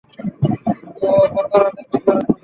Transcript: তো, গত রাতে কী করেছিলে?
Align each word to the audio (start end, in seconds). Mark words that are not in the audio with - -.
তো, 0.99 1.07
গত 1.35 1.51
রাতে 1.55 1.81
কী 1.89 1.97
করেছিলে? 2.05 2.39